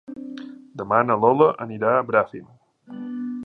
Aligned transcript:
Demà 0.81 1.01
na 1.09 1.17
Lola 1.25 1.49
anirà 1.67 1.93
a 1.99 2.03
Bràfim. 2.11 2.49